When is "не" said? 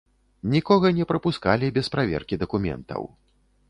1.01-1.05